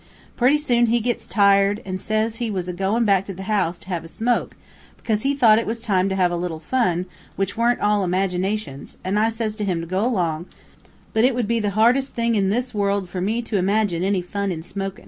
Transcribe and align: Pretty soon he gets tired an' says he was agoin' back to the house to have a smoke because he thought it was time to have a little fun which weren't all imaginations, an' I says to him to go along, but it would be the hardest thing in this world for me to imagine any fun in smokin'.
Pretty 0.35 0.57
soon 0.57 0.87
he 0.87 0.99
gets 0.99 1.27
tired 1.27 1.79
an' 1.85 1.99
says 1.99 2.37
he 2.37 2.49
was 2.49 2.67
agoin' 2.67 3.05
back 3.05 3.23
to 3.25 3.35
the 3.35 3.43
house 3.43 3.77
to 3.77 3.87
have 3.89 4.03
a 4.03 4.07
smoke 4.07 4.55
because 4.97 5.21
he 5.21 5.35
thought 5.35 5.59
it 5.59 5.67
was 5.67 5.79
time 5.79 6.09
to 6.09 6.15
have 6.15 6.31
a 6.31 6.35
little 6.35 6.59
fun 6.59 7.05
which 7.35 7.55
weren't 7.55 7.81
all 7.81 8.03
imaginations, 8.03 8.97
an' 9.03 9.19
I 9.19 9.29
says 9.29 9.55
to 9.57 9.63
him 9.63 9.79
to 9.79 9.85
go 9.85 10.03
along, 10.03 10.47
but 11.13 11.23
it 11.23 11.35
would 11.35 11.47
be 11.47 11.59
the 11.59 11.69
hardest 11.77 12.15
thing 12.15 12.33
in 12.33 12.49
this 12.49 12.73
world 12.73 13.09
for 13.09 13.21
me 13.21 13.43
to 13.43 13.57
imagine 13.57 14.03
any 14.03 14.23
fun 14.23 14.51
in 14.51 14.63
smokin'. 14.63 14.99